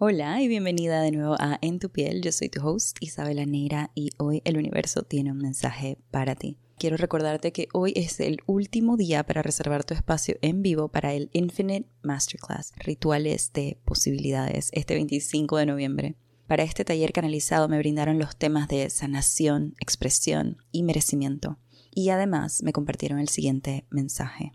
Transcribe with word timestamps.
Hola 0.00 0.40
y 0.40 0.46
bienvenida 0.46 1.02
de 1.02 1.10
nuevo 1.10 1.34
a 1.40 1.58
En 1.60 1.80
tu 1.80 1.90
piel. 1.90 2.22
Yo 2.22 2.30
soy 2.30 2.48
tu 2.48 2.64
host 2.64 2.98
Isabela 3.00 3.44
Neira 3.44 3.90
y 3.96 4.10
hoy 4.18 4.42
el 4.44 4.56
universo 4.56 5.02
tiene 5.02 5.32
un 5.32 5.38
mensaje 5.38 5.98
para 6.12 6.36
ti. 6.36 6.56
Quiero 6.78 6.96
recordarte 6.96 7.50
que 7.50 7.66
hoy 7.72 7.94
es 7.96 8.20
el 8.20 8.38
último 8.46 8.96
día 8.96 9.24
para 9.24 9.42
reservar 9.42 9.82
tu 9.82 9.94
espacio 9.94 10.36
en 10.40 10.62
vivo 10.62 10.86
para 10.86 11.14
el 11.14 11.30
Infinite 11.32 11.88
Masterclass, 12.02 12.74
Rituales 12.76 13.52
de 13.52 13.80
Posibilidades, 13.84 14.70
este 14.72 14.94
25 14.94 15.56
de 15.56 15.66
noviembre. 15.66 16.14
Para 16.46 16.62
este 16.62 16.84
taller 16.84 17.12
canalizado 17.12 17.68
me 17.68 17.78
brindaron 17.78 18.20
los 18.20 18.36
temas 18.36 18.68
de 18.68 18.90
sanación, 18.90 19.74
expresión 19.80 20.58
y 20.70 20.84
merecimiento. 20.84 21.58
Y 21.92 22.10
además 22.10 22.62
me 22.62 22.72
compartieron 22.72 23.18
el 23.18 23.28
siguiente 23.28 23.84
mensaje. 23.90 24.52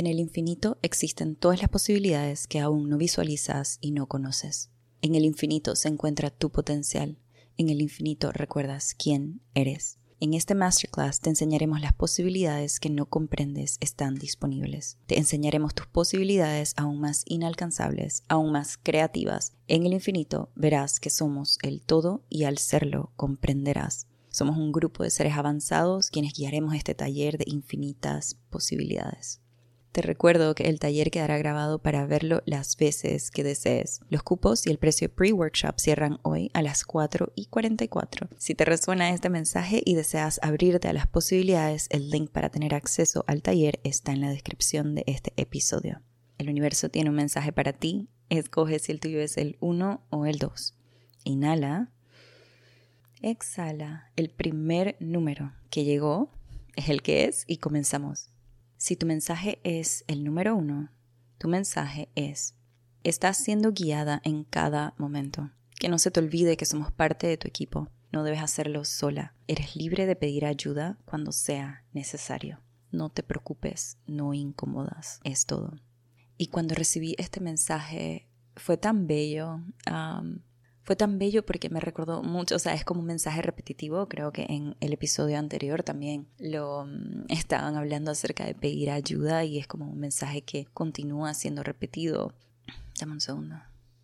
En 0.00 0.06
el 0.06 0.18
infinito 0.18 0.78
existen 0.80 1.36
todas 1.36 1.60
las 1.60 1.68
posibilidades 1.68 2.46
que 2.46 2.58
aún 2.58 2.88
no 2.88 2.96
visualizas 2.96 3.76
y 3.82 3.90
no 3.90 4.06
conoces. 4.06 4.70
En 5.02 5.14
el 5.14 5.26
infinito 5.26 5.76
se 5.76 5.88
encuentra 5.88 6.30
tu 6.30 6.48
potencial. 6.48 7.18
En 7.58 7.68
el 7.68 7.82
infinito 7.82 8.32
recuerdas 8.32 8.94
quién 8.94 9.42
eres. 9.52 9.98
En 10.18 10.32
este 10.32 10.54
masterclass 10.54 11.20
te 11.20 11.28
enseñaremos 11.28 11.82
las 11.82 11.92
posibilidades 11.92 12.80
que 12.80 12.88
no 12.88 13.10
comprendes 13.10 13.76
están 13.80 14.14
disponibles. 14.14 14.96
Te 15.04 15.18
enseñaremos 15.18 15.74
tus 15.74 15.86
posibilidades 15.86 16.72
aún 16.78 16.98
más 16.98 17.22
inalcanzables, 17.26 18.22
aún 18.26 18.52
más 18.52 18.78
creativas. 18.82 19.52
En 19.68 19.84
el 19.84 19.92
infinito 19.92 20.48
verás 20.54 20.98
que 20.98 21.10
somos 21.10 21.58
el 21.62 21.82
todo 21.82 22.24
y 22.30 22.44
al 22.44 22.56
serlo 22.56 23.12
comprenderás. 23.16 24.06
Somos 24.30 24.56
un 24.56 24.72
grupo 24.72 25.02
de 25.02 25.10
seres 25.10 25.34
avanzados 25.34 26.08
quienes 26.08 26.32
guiaremos 26.32 26.74
este 26.74 26.94
taller 26.94 27.36
de 27.36 27.44
infinitas 27.48 28.38
posibilidades. 28.48 29.42
Te 29.92 30.02
recuerdo 30.02 30.54
que 30.54 30.68
el 30.68 30.78
taller 30.78 31.10
quedará 31.10 31.36
grabado 31.38 31.80
para 31.80 32.06
verlo 32.06 32.42
las 32.46 32.76
veces 32.76 33.32
que 33.32 33.42
desees. 33.42 34.00
Los 34.08 34.22
cupos 34.22 34.64
y 34.64 34.70
el 34.70 34.78
precio 34.78 35.12
pre-workshop 35.12 35.80
cierran 35.80 36.20
hoy 36.22 36.48
a 36.54 36.62
las 36.62 36.84
4 36.84 37.32
y 37.34 37.46
44. 37.46 38.28
Si 38.38 38.54
te 38.54 38.64
resuena 38.64 39.10
este 39.10 39.30
mensaje 39.30 39.82
y 39.84 39.96
deseas 39.96 40.38
abrirte 40.42 40.86
a 40.86 40.92
las 40.92 41.08
posibilidades, 41.08 41.88
el 41.90 42.08
link 42.08 42.30
para 42.30 42.50
tener 42.50 42.72
acceso 42.72 43.24
al 43.26 43.42
taller 43.42 43.80
está 43.82 44.12
en 44.12 44.20
la 44.20 44.30
descripción 44.30 44.94
de 44.94 45.02
este 45.08 45.32
episodio. 45.36 46.00
El 46.38 46.48
universo 46.48 46.88
tiene 46.88 47.10
un 47.10 47.16
mensaje 47.16 47.52
para 47.52 47.72
ti. 47.72 48.08
Escoge 48.28 48.78
si 48.78 48.92
el 48.92 49.00
tuyo 49.00 49.20
es 49.20 49.36
el 49.38 49.56
1 49.58 50.06
o 50.08 50.24
el 50.24 50.38
2. 50.38 50.74
Inhala. 51.24 51.90
Exhala. 53.22 54.12
El 54.14 54.30
primer 54.30 54.96
número 55.00 55.52
que 55.68 55.82
llegó 55.82 56.30
es 56.76 56.88
el 56.88 57.02
que 57.02 57.24
es 57.24 57.42
y 57.48 57.56
comenzamos. 57.56 58.29
Si 58.80 58.96
tu 58.96 59.04
mensaje 59.04 59.60
es 59.62 60.04
el 60.06 60.24
número 60.24 60.56
uno, 60.56 60.88
tu 61.36 61.48
mensaje 61.48 62.08
es, 62.14 62.54
estás 63.04 63.36
siendo 63.36 63.72
guiada 63.72 64.22
en 64.24 64.44
cada 64.44 64.94
momento. 64.96 65.50
Que 65.78 65.90
no 65.90 65.98
se 65.98 66.10
te 66.10 66.18
olvide 66.18 66.56
que 66.56 66.64
somos 66.64 66.90
parte 66.90 67.26
de 67.26 67.36
tu 67.36 67.46
equipo. 67.46 67.90
No 68.10 68.24
debes 68.24 68.40
hacerlo 68.40 68.86
sola. 68.86 69.34
Eres 69.48 69.76
libre 69.76 70.06
de 70.06 70.16
pedir 70.16 70.46
ayuda 70.46 70.96
cuando 71.04 71.30
sea 71.30 71.84
necesario. 71.92 72.62
No 72.90 73.10
te 73.10 73.22
preocupes, 73.22 73.98
no 74.06 74.32
incomodas, 74.32 75.20
es 75.24 75.44
todo. 75.44 75.78
Y 76.38 76.46
cuando 76.46 76.74
recibí 76.74 77.14
este 77.18 77.40
mensaje 77.40 78.30
fue 78.56 78.78
tan 78.78 79.06
bello, 79.06 79.60
fue 80.82 80.96
tan 80.96 81.18
bello 81.18 81.44
porque 81.44 81.68
me 81.68 81.80
recordó 81.80 82.22
mucho, 82.22 82.56
o 82.56 82.58
sea, 82.58 82.74
es 82.74 82.84
como 82.84 83.00
un 83.00 83.06
mensaje 83.06 83.42
repetitivo, 83.42 84.08
creo 84.08 84.32
que 84.32 84.46
en 84.48 84.76
el 84.80 84.92
episodio 84.92 85.38
anterior 85.38 85.82
también 85.82 86.26
lo 86.38 86.86
mm, 86.86 87.26
estaban 87.28 87.76
hablando 87.76 88.10
acerca 88.10 88.44
de 88.44 88.54
pedir 88.54 88.90
ayuda 88.90 89.44
y 89.44 89.58
es 89.58 89.66
como 89.66 89.90
un 89.90 89.98
mensaje 89.98 90.42
que 90.42 90.66
continúa 90.72 91.34
siendo 91.34 91.62
repetido. 91.62 92.34
Dame 92.98 93.12
un 93.12 93.20
segundo. 93.20 93.56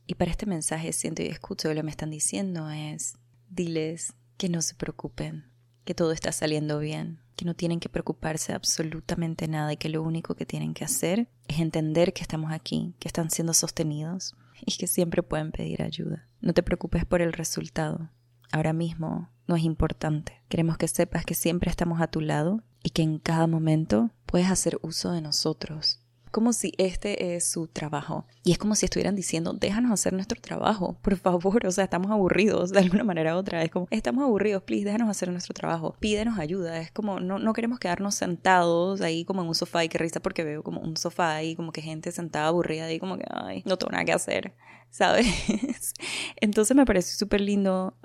Y 0.06 0.14
para 0.14 0.30
este 0.30 0.46
mensaje 0.46 0.92
siento 0.92 1.22
y 1.22 1.26
escucho 1.26 1.68
lo 1.68 1.74
que 1.74 1.82
me 1.82 1.90
están 1.90 2.10
diciendo 2.10 2.70
es, 2.70 3.14
diles 3.48 4.14
que 4.36 4.48
no 4.48 4.62
se 4.62 4.74
preocupen, 4.74 5.50
que 5.86 5.94
todo 5.94 6.10
está 6.10 6.32
saliendo 6.32 6.80
bien, 6.80 7.20
que 7.36 7.44
no 7.44 7.54
tienen 7.54 7.78
que 7.78 7.88
preocuparse 7.88 8.52
absolutamente 8.52 9.46
nada 9.46 9.72
y 9.72 9.76
que 9.76 9.88
lo 9.88 10.02
único 10.02 10.34
que 10.34 10.44
tienen 10.44 10.74
que 10.74 10.84
hacer 10.84 11.28
es 11.46 11.60
entender 11.60 12.12
que 12.12 12.22
estamos 12.22 12.52
aquí, 12.52 12.94
que 12.98 13.08
están 13.08 13.30
siendo 13.30 13.54
sostenidos 13.54 14.34
y 14.60 14.76
que 14.76 14.88
siempre 14.88 15.22
pueden 15.22 15.52
pedir 15.52 15.82
ayuda. 15.82 16.28
No 16.40 16.52
te 16.52 16.64
preocupes 16.64 17.04
por 17.04 17.22
el 17.22 17.32
resultado. 17.32 18.10
Ahora 18.50 18.72
mismo 18.72 19.30
no 19.46 19.54
es 19.54 19.62
importante. 19.62 20.42
Queremos 20.48 20.76
que 20.76 20.88
sepas 20.88 21.24
que 21.24 21.34
siempre 21.34 21.70
estamos 21.70 22.00
a 22.00 22.08
tu 22.08 22.20
lado 22.20 22.64
y 22.82 22.90
que 22.90 23.02
en 23.02 23.18
cada 23.18 23.46
momento 23.46 24.10
puedes 24.26 24.50
hacer 24.50 24.78
uso 24.82 25.12
de 25.12 25.20
nosotros 25.20 26.00
como 26.36 26.52
si 26.52 26.74
este 26.76 27.34
es 27.34 27.48
su 27.48 27.66
trabajo. 27.66 28.26
Y 28.44 28.52
es 28.52 28.58
como 28.58 28.74
si 28.74 28.84
estuvieran 28.84 29.16
diciendo, 29.16 29.54
déjanos 29.54 29.90
hacer 29.90 30.12
nuestro 30.12 30.38
trabajo, 30.38 30.98
por 31.00 31.16
favor. 31.16 31.64
O 31.64 31.70
sea, 31.70 31.84
estamos 31.84 32.10
aburridos 32.10 32.72
de 32.72 32.80
alguna 32.80 33.04
manera 33.04 33.34
u 33.34 33.38
otra. 33.38 33.62
Es 33.62 33.70
como, 33.70 33.88
estamos 33.90 34.22
aburridos, 34.22 34.62
please, 34.64 34.84
déjanos 34.84 35.08
hacer 35.08 35.30
nuestro 35.30 35.54
trabajo. 35.54 35.96
Pídenos 35.98 36.38
ayuda. 36.38 36.78
Es 36.78 36.90
como, 36.90 37.20
no, 37.20 37.38
no 37.38 37.54
queremos 37.54 37.78
quedarnos 37.78 38.16
sentados 38.16 39.00
ahí 39.00 39.24
como 39.24 39.40
en 39.40 39.48
un 39.48 39.54
sofá. 39.54 39.82
Y 39.82 39.88
qué 39.88 39.96
risa 39.96 40.20
porque 40.20 40.44
veo 40.44 40.62
como 40.62 40.82
un 40.82 40.98
sofá 40.98 41.36
ahí, 41.36 41.56
como 41.56 41.72
que 41.72 41.80
gente 41.80 42.12
sentada 42.12 42.48
aburrida 42.48 42.92
y 42.92 43.00
como 43.00 43.16
que, 43.16 43.24
ay, 43.30 43.62
no 43.64 43.78
tengo 43.78 43.92
nada 43.92 44.04
que 44.04 44.12
hacer, 44.12 44.52
¿sabes? 44.90 45.26
Entonces 46.36 46.76
me 46.76 46.84
parece 46.84 47.16
súper 47.16 47.40
lindo 47.40 47.96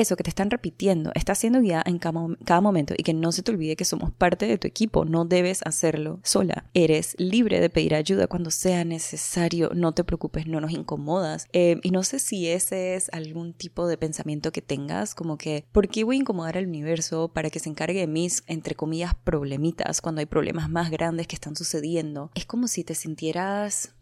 eso 0.00 0.16
que 0.16 0.24
te 0.24 0.30
están 0.30 0.50
repitiendo 0.50 1.10
está 1.14 1.34
siendo 1.34 1.60
guiada 1.60 1.82
en 1.86 1.98
cada, 1.98 2.60
momento 2.60 2.94
y 2.96 3.02
que 3.02 3.14
no 3.14 3.32
se 3.32 3.42
te 3.42 3.50
olvide 3.50 3.76
que 3.76 3.84
somos 3.84 4.10
parte 4.12 4.46
de 4.46 4.58
tu 4.58 4.66
equipo, 4.66 5.04
no 5.04 5.24
debes 5.24 5.60
hacerlo 5.64 6.20
sola. 6.22 6.64
Eres 6.74 7.14
libre 7.18 7.60
de 7.60 7.70
pedir 7.70 7.94
ayuda 7.94 8.26
cuando 8.26 8.50
sea 8.50 8.84
necesario, 8.84 9.70
no 9.74 9.92
te 9.92 10.04
preocupes, 10.04 10.46
no 10.46 10.60
nos 10.60 10.72
incomodas. 10.72 11.48
Eh, 11.52 11.80
y 11.82 11.90
no 11.90 12.02
sé 12.02 12.18
si 12.18 12.48
ese 12.48 12.94
es 12.94 13.08
algún 13.12 13.52
tipo 13.52 13.86
de 13.86 13.96
pensamiento 13.96 14.52
que 14.52 14.62
tengas, 14.62 15.14
como 15.14 15.38
que, 15.38 15.64
¿por 15.72 15.88
qué 15.88 16.04
voy 16.04 16.16
a 16.16 16.20
incomodar 16.20 16.58
al 16.58 16.66
universo 16.66 17.28
para 17.28 17.50
que 17.50 17.58
se 17.58 17.68
encargue 17.68 18.00
de 18.00 18.06
mis, 18.06 18.42
entre 18.46 18.74
comillas, 18.74 19.14
problemitas 19.14 20.00
cuando 20.00 20.20
hay 20.20 20.26
problemas 20.26 20.68
más 20.70 20.90
grandes 20.90 21.26
que 21.26 21.36
están 21.36 21.56
sucediendo? 21.56 22.30
Es 22.34 22.46
como 22.46 22.68
si 22.68 22.84
te 22.84 22.94
sintieras 22.94 23.92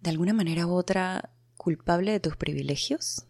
de 0.00 0.10
alguna 0.10 0.32
manera 0.32 0.66
u 0.66 0.72
otra 0.72 1.30
culpable 1.56 2.12
de 2.12 2.20
tus 2.20 2.36
privilegios, 2.36 3.26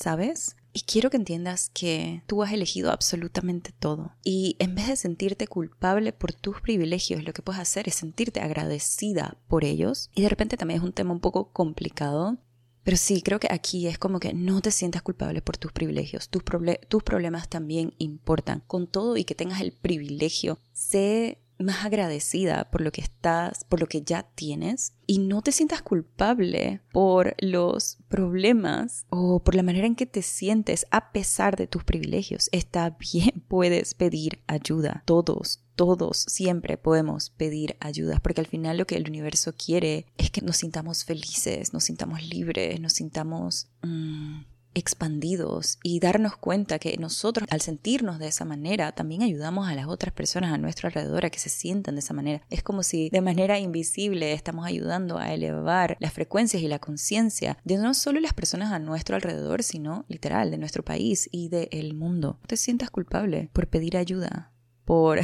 ¿sabes? 0.00 0.56
Y 0.72 0.82
quiero 0.82 1.08
que 1.08 1.16
entiendas 1.16 1.70
que 1.72 2.22
tú 2.26 2.42
has 2.42 2.52
elegido 2.52 2.90
absolutamente 2.90 3.72
todo. 3.72 4.12
Y 4.22 4.56
en 4.58 4.74
vez 4.74 4.88
de 4.88 4.96
sentirte 4.96 5.46
culpable 5.48 6.12
por 6.12 6.34
tus 6.34 6.60
privilegios, 6.60 7.24
lo 7.24 7.32
que 7.32 7.40
puedes 7.40 7.62
hacer 7.62 7.88
es 7.88 7.94
sentirte 7.94 8.40
agradecida 8.40 9.38
por 9.48 9.64
ellos. 9.64 10.10
Y 10.14 10.20
de 10.20 10.28
repente 10.28 10.58
también 10.58 10.80
es 10.80 10.84
un 10.84 10.92
tema 10.92 11.12
un 11.12 11.20
poco 11.20 11.50
complicado. 11.50 12.36
Pero 12.82 12.98
sí, 12.98 13.22
creo 13.22 13.40
que 13.40 13.48
aquí 13.50 13.86
es 13.86 13.98
como 13.98 14.20
que 14.20 14.34
no 14.34 14.60
te 14.60 14.70
sientas 14.70 15.00
culpable 15.00 15.40
por 15.40 15.56
tus 15.56 15.72
privilegios. 15.72 16.28
Tus, 16.28 16.42
tus 16.88 17.02
problemas 17.02 17.48
también 17.48 17.94
importan. 17.96 18.62
Con 18.66 18.86
todo 18.86 19.16
y 19.16 19.24
que 19.24 19.34
tengas 19.34 19.62
el 19.62 19.72
privilegio, 19.72 20.60
sé 20.72 21.40
más 21.58 21.84
agradecida 21.84 22.70
por 22.70 22.80
lo 22.80 22.92
que 22.92 23.00
estás, 23.00 23.64
por 23.64 23.80
lo 23.80 23.86
que 23.86 24.02
ya 24.02 24.24
tienes 24.34 24.92
y 25.06 25.18
no 25.18 25.42
te 25.42 25.52
sientas 25.52 25.82
culpable 25.82 26.80
por 26.92 27.34
los 27.38 27.98
problemas 28.08 29.06
o 29.08 29.40
por 29.40 29.54
la 29.54 29.62
manera 29.62 29.86
en 29.86 29.94
que 29.94 30.06
te 30.06 30.22
sientes 30.22 30.86
a 30.90 31.12
pesar 31.12 31.56
de 31.56 31.66
tus 31.66 31.84
privilegios. 31.84 32.48
Está 32.52 32.90
bien, 32.98 33.42
puedes 33.48 33.94
pedir 33.94 34.40
ayuda. 34.46 35.02
Todos, 35.06 35.60
todos 35.74 36.18
siempre 36.28 36.76
podemos 36.76 37.30
pedir 37.30 37.76
ayuda 37.80 38.18
porque 38.20 38.40
al 38.40 38.46
final 38.46 38.78
lo 38.78 38.86
que 38.86 38.96
el 38.96 39.08
universo 39.08 39.54
quiere 39.54 40.06
es 40.18 40.30
que 40.30 40.42
nos 40.42 40.58
sintamos 40.58 41.04
felices, 41.04 41.72
nos 41.72 41.84
sintamos 41.84 42.22
libres, 42.22 42.80
nos 42.80 42.94
sintamos... 42.94 43.68
Mm, 43.82 44.40
expandidos 44.76 45.78
y 45.82 46.00
darnos 46.00 46.36
cuenta 46.36 46.78
que 46.78 46.98
nosotros 46.98 47.48
al 47.50 47.62
sentirnos 47.62 48.18
de 48.18 48.28
esa 48.28 48.44
manera 48.44 48.92
también 48.92 49.22
ayudamos 49.22 49.68
a 49.68 49.74
las 49.74 49.86
otras 49.86 50.12
personas 50.12 50.52
a 50.52 50.58
nuestro 50.58 50.86
alrededor 50.86 51.24
a 51.24 51.30
que 51.30 51.38
se 51.38 51.48
sientan 51.48 51.94
de 51.94 52.00
esa 52.00 52.12
manera. 52.12 52.42
Es 52.50 52.62
como 52.62 52.82
si 52.82 53.08
de 53.08 53.22
manera 53.22 53.58
invisible 53.58 54.34
estamos 54.34 54.66
ayudando 54.66 55.16
a 55.16 55.32
elevar 55.32 55.96
las 55.98 56.12
frecuencias 56.12 56.62
y 56.62 56.68
la 56.68 56.78
conciencia 56.78 57.56
de 57.64 57.78
no 57.78 57.94
solo 57.94 58.20
las 58.20 58.34
personas 58.34 58.70
a 58.70 58.78
nuestro 58.78 59.16
alrededor, 59.16 59.62
sino 59.62 60.04
literal 60.08 60.50
de 60.50 60.58
nuestro 60.58 60.84
país 60.84 61.26
y 61.32 61.48
del 61.48 61.94
mundo. 61.94 62.38
No 62.42 62.46
te 62.46 62.58
sientas 62.58 62.90
culpable 62.90 63.48
por 63.54 63.68
pedir 63.68 63.96
ayuda, 63.96 64.52
por, 64.84 65.20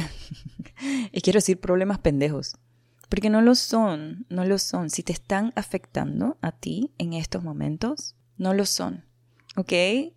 y 1.11 1.21
quiero 1.21 1.37
decir 1.37 1.59
problemas 1.59 1.99
pendejos. 1.99 2.55
Porque 3.07 3.29
no 3.29 3.43
lo 3.43 3.53
son, 3.53 4.25
no 4.29 4.45
lo 4.45 4.57
son. 4.57 4.89
Si 4.89 5.03
te 5.03 5.13
están 5.13 5.53
afectando 5.55 6.39
a 6.41 6.51
ti 6.51 6.91
en 6.97 7.13
estos 7.13 7.43
momentos, 7.43 8.15
no 8.37 8.55
lo 8.55 8.65
son 8.65 9.12
¿ok? 9.55 9.71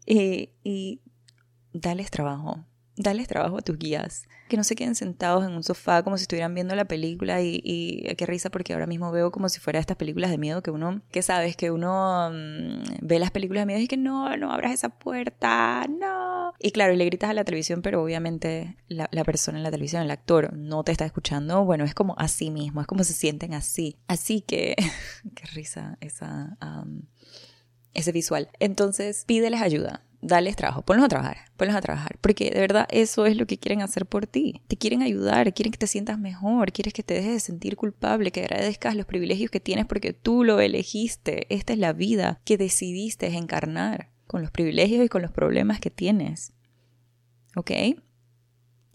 Y, 0.07 0.51
y 0.65 1.01
dales 1.73 2.11
trabajo, 2.11 2.65
dales 2.97 3.29
trabajo 3.29 3.59
a 3.59 3.63
tus 3.63 3.79
guías. 3.79 4.27
Que 4.49 4.57
no 4.57 4.63
se 4.63 4.77
queden 4.77 4.95
sentados 4.95 5.45
en 5.45 5.53
un 5.53 5.65
sofá 5.65 6.05
como 6.05 6.17
si 6.17 6.23
estuvieran 6.23 6.55
viendo 6.55 6.77
la 6.77 6.85
película 6.85 7.43
y, 7.43 7.61
y 7.65 8.15
qué 8.15 8.27
risa 8.27 8.49
porque 8.49 8.75
ahora 8.75 8.87
mismo 8.87 9.11
veo 9.11 9.33
como 9.33 9.49
si 9.49 9.59
fuera 9.59 9.81
estas 9.81 9.97
películas 9.97 10.31
de 10.31 10.39
miedo 10.39 10.63
que 10.63 10.71
uno, 10.71 11.03
que 11.11 11.23
sabes, 11.23 11.57
que 11.57 11.73
uno 11.73 12.31
mm, 12.33 12.99
ve 13.03 13.19
las 13.19 13.33
películas 13.33 13.63
de 13.63 13.67
miedo 13.67 13.81
y 13.81 13.89
que 13.89 13.97
no, 13.97 14.37
no 14.37 14.53
abras 14.53 14.73
esa 14.73 14.89
puerta, 14.89 15.87
no. 15.89 16.53
Y 16.61 16.71
claro, 16.71 16.93
y 16.93 16.97
le 16.97 17.05
gritas 17.05 17.31
a 17.31 17.35
la 17.35 17.45
televisión, 17.45 17.83
pero 17.83 18.03
obviamente 18.03 18.77
la, 18.89 19.09
la 19.11 19.25
persona 19.25 19.59
en 19.59 19.65
la 19.65 19.71
televisión, 19.71 20.03
el 20.03 20.11
actor, 20.11 20.53
no 20.55 20.85
te 20.85 20.93
está 20.93 21.05
escuchando. 21.05 21.65
Bueno, 21.65 21.85
es 21.85 21.95
como 21.95 22.15
así 22.17 22.51
mismo, 22.51 22.81
es 22.81 22.87
como 22.87 23.03
se 23.03 23.15
sienten 23.15 23.53
así. 23.53 23.97
Así 24.07 24.43
que, 24.43 24.77
qué 25.35 25.45
risa 25.55 25.99
esa, 26.01 26.57
ese 27.97 28.13
visual. 28.13 28.49
Entonces, 28.61 29.25
pídeles 29.27 29.61
ayuda 29.61 30.07
dales 30.27 30.57
trabajo, 30.57 30.83
ponlos 30.83 31.05
a 31.07 31.09
trabajar, 31.09 31.37
ponlos 31.57 31.77
a 31.77 31.81
trabajar, 31.81 32.19
porque 32.21 32.51
de 32.51 32.61
verdad 32.61 32.87
eso 32.91 33.27
es 33.27 33.37
lo 33.37 33.47
que 33.47 33.59
quieren 33.59 33.83
hacer 33.83 34.07
por 34.07 34.27
ti. 34.27 34.63
Te 34.67 34.77
quieren 34.77 35.03
ayudar, 35.03 35.53
quieren 35.55 35.73
que 35.73 35.79
te 35.79 35.87
sientas 35.87 36.19
mejor, 36.19 36.73
quieres 36.73 36.93
que 36.93 37.03
te 37.03 37.15
dejes 37.15 37.33
de 37.33 37.41
sentir 37.41 37.77
culpable, 37.77 38.33
que 38.33 38.43
agradezcas 38.43 38.97
los 38.97 39.07
privilegios 39.07 39.51
que 39.51 39.61
tienes 39.61 39.87
porque 39.87 40.13
tú 40.13 40.45
lo 40.45 40.61
elegiste. 40.61 41.47
Esta 41.55 41.73
es 41.73 41.79
la 41.79 41.93
vida 41.93 42.41
que 42.45 42.57
decidiste 42.57 43.27
encarnar, 43.27 44.11
con 44.27 44.43
los 44.43 44.51
privilegios 44.51 45.05
y 45.05 45.09
con 45.09 45.23
los 45.23 45.31
problemas 45.31 45.81
que 45.81 45.91
tienes. 45.91 46.53
¿Ok? 47.55 47.71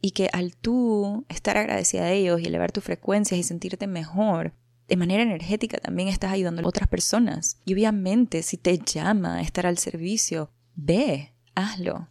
Y 0.02 0.12
que 0.12 0.30
al 0.34 0.56
tú 0.56 1.26
estar 1.30 1.58
agradecida 1.58 2.04
a 2.04 2.12
ellos 2.12 2.42
y 2.42 2.46
elevar 2.46 2.72
tus 2.72 2.84
frecuencias 2.84 3.40
y 3.40 3.44
sentirte 3.44 3.88
mejor, 3.88 4.54
de 4.92 4.98
manera 4.98 5.24
energética 5.24 5.78
también 5.78 6.10
estás 6.10 6.34
ayudando 6.34 6.62
a 6.62 6.68
otras 6.68 6.90
personas. 6.90 7.62
Y 7.64 7.74
obviamente 7.74 8.44
si 8.44 8.58
te 8.58 8.78
llama 8.78 9.38
a 9.38 9.42
estar 9.42 9.66
al 9.66 9.78
servicio, 9.78 10.52
ve, 10.76 11.34
hazlo. 11.56 12.10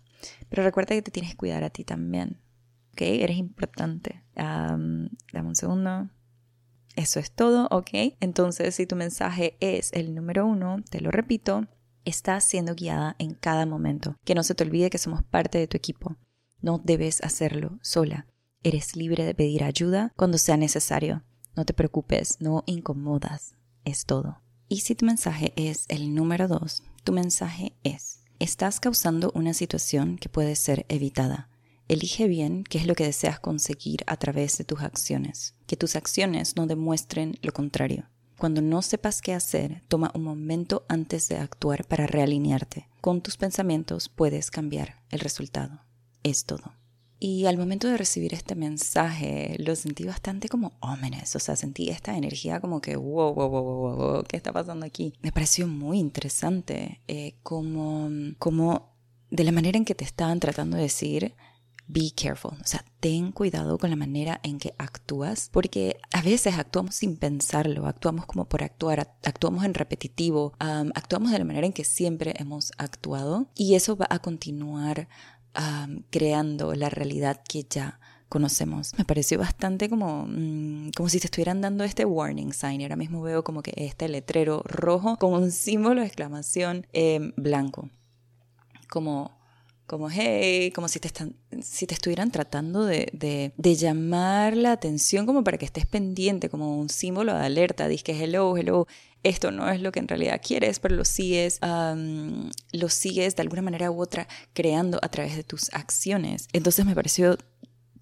Pero 0.48 0.62
recuerda 0.62 0.94
que 0.94 1.02
te 1.02 1.10
tienes 1.10 1.32
que 1.32 1.36
cuidar 1.36 1.62
a 1.62 1.68
ti 1.68 1.84
también. 1.84 2.40
¿Ok? 2.92 3.02
Eres 3.02 3.36
importante. 3.36 4.24
dame 4.34 5.10
un 5.34 5.54
segundo. 5.54 6.08
Eso 6.96 7.20
es 7.20 7.30
todo, 7.32 7.68
¿ok? 7.70 8.16
Entonces, 8.18 8.74
si 8.74 8.86
tu 8.86 8.96
mensaje 8.96 9.58
es 9.60 9.92
el 9.92 10.14
número 10.14 10.46
uno, 10.46 10.78
te 10.88 11.02
lo 11.02 11.10
repito, 11.10 11.66
estás 12.06 12.44
siendo 12.44 12.74
guiada 12.74 13.14
en 13.18 13.34
cada 13.34 13.66
momento. 13.66 14.16
Que 14.24 14.34
no 14.34 14.42
se 14.42 14.54
te 14.54 14.64
olvide 14.64 14.88
que 14.88 14.96
somos 14.96 15.22
parte 15.22 15.58
de 15.58 15.68
tu 15.68 15.76
equipo. 15.76 16.16
No 16.62 16.80
debes 16.82 17.22
hacerlo 17.22 17.78
sola. 17.82 18.26
Eres 18.62 18.96
libre 18.96 19.24
de 19.24 19.34
pedir 19.34 19.64
ayuda 19.64 20.14
cuando 20.16 20.38
sea 20.38 20.56
necesario. 20.56 21.24
No 21.56 21.64
te 21.64 21.75
preocupes, 21.75 22.37
no 22.41 22.62
incomodas. 22.67 23.55
Es 23.85 24.05
todo. 24.06 24.41
Y 24.69 24.81
si 24.81 24.94
tu 24.94 25.06
mensaje 25.06 25.52
es 25.56 25.85
el 25.88 26.14
número 26.14 26.49
dos, 26.49 26.82
tu 27.02 27.12
mensaje 27.12 27.75
es 27.82 28.20
Estás 28.41 28.81
causando 28.81 29.31
una 29.35 29.52
situación 29.52 30.17
que 30.17 30.31
puede 30.31 30.56
ser 30.56 30.87
evitada. 30.88 31.50
Elige 31.88 32.26
bien 32.26 32.64
qué 32.64 32.79
es 32.79 32.87
lo 32.87 32.94
que 32.94 33.05
deseas 33.05 33.38
conseguir 33.38 34.02
a 34.06 34.17
través 34.17 34.56
de 34.56 34.64
tus 34.64 34.81
acciones. 34.81 35.55
Que 35.67 35.76
tus 35.76 35.94
acciones 35.94 36.56
no 36.56 36.67
demuestren 36.67 37.38
lo 37.43 37.52
contrario. 37.52 38.08
Cuando 38.38 38.62
no 38.62 38.81
sepas 38.81 39.20
qué 39.20 39.35
hacer, 39.35 39.82
toma 39.88 40.11
un 40.14 40.25
momento 40.25 40.87
antes 40.88 41.29
de 41.29 41.37
actuar 41.37 41.85
para 41.85 42.06
realinearte. 42.06 42.88
Con 43.02 43.20
tus 43.20 43.37
pensamientos 43.37 44.08
puedes 44.08 44.50
cambiar 44.50 45.02
el 45.11 45.20
resultado. 45.20 45.82
Es 46.23 46.47
todo. 46.47 46.79
Y 47.22 47.44
al 47.44 47.58
momento 47.58 47.87
de 47.87 47.99
recibir 47.99 48.32
este 48.32 48.55
mensaje, 48.55 49.55
lo 49.58 49.76
sentí 49.76 50.05
bastante 50.05 50.49
como 50.49 50.72
ómenes, 50.81 51.37
o 51.37 51.38
sea, 51.38 51.55
sentí 51.55 51.90
esta 51.90 52.17
energía 52.17 52.61
como 52.61 52.81
que, 52.81 52.96
wow, 52.96 53.34
wow, 53.34 53.49
wow, 53.50 53.62
wow, 53.62 53.96
wow 53.96 54.25
¿qué 54.25 54.38
está 54.38 54.55
pasando 54.55 54.87
aquí? 54.87 55.12
Me 55.20 55.31
pareció 55.31 55.69
muy 55.69 55.99
interesante, 55.99 57.02
eh, 57.08 57.34
como, 57.43 58.08
como 58.38 58.96
de 59.31 59.44
la 59.44 59.52
manera 59.52 59.76
en 59.76 59.84
que 59.84 59.94
te 59.94 60.05
estaban 60.05 60.40
tratando 60.40 60.78
de 60.78 60.84
decir, 60.84 61.34
be 61.87 62.11
careful, 62.14 62.52
o 62.52 62.67
sea, 62.67 62.84
ten 63.00 63.32
cuidado 63.32 63.76
con 63.76 63.90
la 63.90 63.96
manera 63.96 64.40
en 64.43 64.58
que 64.58 64.75
actúas, 64.78 65.50
porque 65.52 65.96
a 66.12 66.23
veces 66.23 66.56
actuamos 66.56 66.94
sin 66.94 67.16
pensarlo, 67.19 67.87
actuamos 67.87 68.25
como 68.25 68.49
por 68.49 68.62
actuar, 68.62 69.14
actuamos 69.25 69.64
en 69.64 69.75
repetitivo, 69.75 70.55
actuamos 70.58 71.32
de 71.32 71.38
la 71.38 71.44
manera 71.44 71.66
en 71.66 71.75
que 71.75 71.84
siempre 71.84 72.32
hemos 72.38 72.73
actuado 72.78 73.49
y 73.55 73.75
eso 73.75 73.96
va 73.96 74.06
a 74.08 74.20
continuar 74.20 75.08
creando 76.11 76.75
la 76.75 76.91
realidad 76.91 77.43
que 77.49 77.64
ya 77.69 77.99
conocemos. 78.31 78.93
Me 78.97 79.05
pareció 79.05 79.38
bastante 79.38 79.91
como, 79.91 80.25
mm, 80.26 80.93
como 80.97 81.08
si 81.11 81.19
te 81.20 81.26
estuvieran 81.26 81.61
dando 81.61 81.85
este 81.85 82.06
warning 82.06 82.52
sign. 82.55 82.81
Ahora 82.81 82.97
mismo 82.97 83.20
veo 83.20 83.44
como 83.44 83.62
que 83.62 83.73
este 83.76 84.08
letrero 84.08 84.62
rojo 84.64 85.19
con 85.19 85.35
un 85.35 85.50
símbolo 85.50 86.00
de 86.00 86.06
exclamación 86.06 86.87
en 86.93 87.35
blanco. 87.37 87.91
Como, 88.88 89.37
como 89.87 90.08
hey, 90.11 90.70
como 90.70 90.87
si 90.87 91.00
te, 91.00 91.08
están, 91.08 91.35
si 91.61 91.87
te 91.87 91.94
estuvieran 91.94 92.31
tratando 92.31 92.85
de, 92.85 93.52
de, 93.56 93.75
llamar 93.75 94.56
la 94.56 94.73
atención 94.73 95.26
como 95.26 95.43
para 95.43 95.58
que 95.58 95.64
estés 95.64 95.87
pendiente, 95.87 96.49
como 96.49 96.79
un 96.79 96.88
símbolo 96.88 97.35
de 97.35 97.44
alerta. 97.44 97.88
Dice 97.88 98.05
que 98.05 98.25
hello, 98.25 98.56
hello, 98.56 98.87
esto 99.22 99.50
no 99.50 99.69
es 99.69 99.81
lo 99.81 99.93
que 99.93 100.00
en 100.00 100.08
realidad 100.08 100.40
quieres, 100.44 100.81
pero 100.81 100.96
lo 100.96 101.05
sigues, 101.05 101.61
lo 102.72 102.88
sigues 102.88 103.37
de 103.37 103.43
alguna 103.43 103.62
manera 103.62 103.90
u 103.90 104.00
otra 104.00 104.28
creando 104.52 104.99
a 105.02 105.08
través 105.08 105.37
de 105.37 105.44
tus 105.44 105.72
acciones. 105.72 106.49
Entonces 106.52 106.87
me 106.87 106.94
pareció 106.94 107.37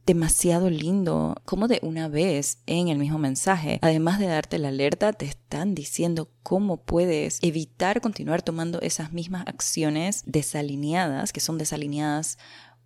demasiado 0.07 0.71
lindo 0.71 1.37
como 1.45 1.69
de 1.69 1.81
una 1.83 2.09
vez 2.09 2.61
en 2.67 2.89
el 2.89 2.97
mismo 2.97 3.19
mensaje, 3.19 3.79
además 3.83 4.19
de 4.19 4.27
darte 4.27 4.59
la 4.59 4.69
alerta, 4.69 5.13
te 5.13 5.27
están 5.27 5.75
diciendo 5.75 6.31
cómo 6.43 6.79
puedes 6.79 7.39
evitar 7.43 8.01
continuar 8.01 8.41
tomando 8.41 8.81
esas 8.81 9.13
mismas 9.13 9.47
acciones 9.47 10.23
desalineadas, 10.25 11.35
que 11.35 11.41
son 11.41 11.59
desalineadas 11.59 12.39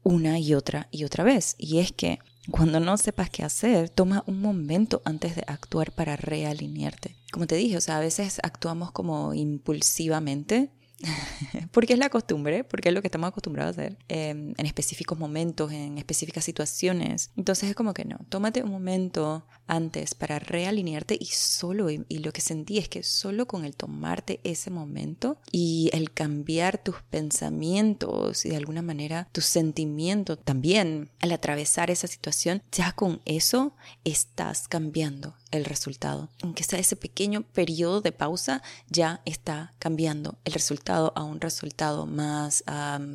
una 0.03 0.41
y 0.41 0.55
otra 0.55 0.89
y 0.91 1.05
otra 1.05 1.23
vez. 1.23 1.55
Y 1.59 1.79
es 1.79 1.93
que 1.93 2.19
cuando 2.51 2.81
no 2.81 2.97
sepas 2.97 3.31
qué 3.31 3.45
hacer, 3.45 3.89
toma 3.89 4.25
un 4.27 4.41
momento 4.41 5.01
antes 5.05 5.37
de 5.37 5.45
actuar 5.47 5.93
para 5.93 6.17
realinearte. 6.17 7.17
Como 7.31 7.47
te 7.47 7.55
dije, 7.55 7.77
o 7.77 7.81
sea, 7.81 7.99
a 7.99 8.01
veces 8.01 8.41
actuamos 8.43 8.91
como 8.91 9.33
impulsivamente 9.33 10.71
porque 11.71 11.95
es 11.95 11.99
la 11.99 12.09
costumbre, 12.09 12.65
porque 12.65 12.89
es 12.89 12.95
lo 12.95 13.01
que 13.01 13.09
estamos 13.09 13.29
acostumbrados 13.29 13.79
a 13.79 13.83
hacer 13.83 13.99
em, 14.09 14.55
en 14.57 14.67
específicos 14.67 15.19
momentos, 15.19 15.73
en 15.73 15.99
específicas 15.99 16.45
situaciones. 16.45 17.31
Entonces 17.37 17.71
es 17.71 17.77
como 17.77 17.95
que 17.95 18.05
no, 18.05 18.19
tómate 18.29 18.63
un 18.63 18.71
momento 18.71 19.45
antes 19.67 20.15
para 20.15 20.39
realinearte 20.39 21.17
y 21.19 21.27
solo, 21.27 21.91
y, 21.91 22.05
lo 22.23 22.33
que 22.33 22.41
sentí 22.41 22.79
es 22.79 22.89
que 22.89 23.03
solo 23.03 23.47
con 23.47 23.65
el 23.65 23.75
tomarte 23.75 24.41
ese 24.45 24.71
momento 24.71 25.39
y 25.51 25.91
el 25.93 26.13
cambiar 26.13 26.79
tus 26.79 26.97
pensamientos 27.11 28.45
y 28.45 28.51
de 28.51 28.57
alguna 28.57 28.83
manera 28.83 29.29
tus 29.33 29.45
sentimientos 29.47 30.39
también 30.45 31.11
al 31.21 31.33
atravesar 31.33 31.91
esa 31.91 32.07
situación, 32.07 32.63
ya 32.71 32.93
con 32.93 33.21
eso 33.25 33.75
estás 34.05 34.69
cambiando 34.69 35.35
el 35.53 35.65
resultado. 35.65 36.31
Aunque 36.43 36.65
sea 36.65 36.79
ese 36.79 36.97
pequeño 36.97 37.43
periodo 37.43 38.01
de 38.01 38.11
pausa, 38.11 38.63
ya 38.89 39.23
está 39.25 39.75
cambiando 39.79 40.39
el 40.45 40.53
resultado 40.53 41.13
a 41.15 41.23
un 41.23 41.41
resultado 41.41 42.07
más 42.07 42.65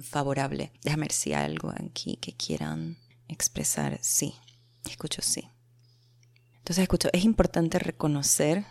favorable. 0.03 0.71
Déjame 0.83 1.03
ver 1.03 1.11
si 1.11 1.33
hay 1.33 1.45
algo 1.45 1.73
aquí 1.75 2.17
que 2.17 2.33
quieran 2.33 2.97
expresar. 3.27 3.99
Sí, 4.01 4.35
escucho 4.85 5.21
sí. 5.21 5.49
Entonces, 6.59 6.83
escucho, 6.83 7.09
es 7.13 7.23
importante 7.23 7.79
reconocer 7.79 8.65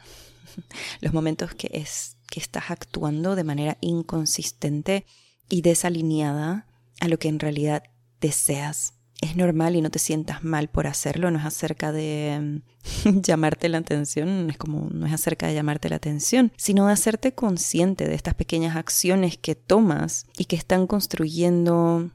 los 1.01 1.13
momentos 1.13 1.55
que, 1.55 1.71
es, 1.73 2.17
que 2.31 2.41
estás 2.41 2.71
actuando 2.71 3.37
de 3.37 3.45
manera 3.45 3.79
inconsistente 3.81 5.07
y 5.49 5.63
desalineada 5.63 6.67
a 7.01 7.09
lo 7.09 7.19
que 7.19 7.29
en 7.29 7.39
realidad 7.39 7.85
deseas 8.21 8.95
es 9.21 9.37
normal 9.37 9.77
y 9.77 9.81
no 9.81 9.91
te 9.91 9.99
sientas 9.99 10.45
mal 10.45 10.69
por 10.69 10.87
hacerlo, 10.87 11.31
no 11.31 11.39
es 11.39 11.45
acerca 11.45 11.93
de 11.93 12.61
mm, 13.05 13.21
llamarte 13.23 13.69
la 13.69 13.79
atención, 13.79 14.51
es 14.51 14.59
como 14.59 14.89
no 14.91 15.07
es 15.07 15.13
acerca 15.13 15.47
de 15.47 15.55
llamarte 15.55 15.89
la 15.89 15.97
atención, 15.97 16.53
sino 16.57 16.87
de 16.87 16.93
hacerte 16.93 17.35
consciente 17.35 18.09
de 18.09 18.15
estas 18.15 18.35
pequeñas 18.35 18.77
acciones 18.77 19.39
que 19.39 19.55
tomas 19.55 20.27
y 20.37 20.47
que 20.47 20.57
están 20.57 20.87
construyendo 20.87 22.11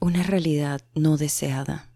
una 0.00 0.22
realidad 0.22 0.80
no 0.94 1.16
deseada 1.16 1.87